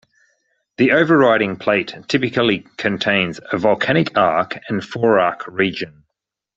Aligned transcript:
The 0.77 0.93
overriding 0.93 1.57
plate 1.57 1.93
typically 2.07 2.65
contains 2.75 3.39
a 3.51 3.57
volcanic 3.59 4.17
arc 4.17 4.57
and 4.67 4.81
forearc 4.81 5.41
region. 5.45 6.05